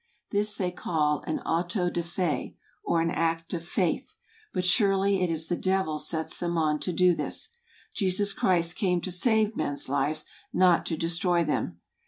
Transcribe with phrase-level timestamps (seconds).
[0.31, 4.15] This they call an auto de fe, or an act of faith.
[4.51, 7.49] But surely it is the devil sets them on to do this:
[7.93, 11.81] Jesus Christ came to save men's lives, not to de¬ stroy them.